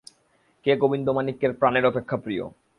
[0.65, 2.43] কে গোবিন্দমাণিক্যের প্রাণের অপেক্ষা প্রিয়?